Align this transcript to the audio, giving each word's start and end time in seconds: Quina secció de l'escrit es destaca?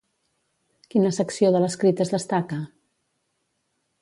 Quina 0.93 1.11
secció 1.19 1.51
de 1.57 1.61
l'escrit 1.65 2.03
es 2.07 2.15
destaca? 2.17 2.61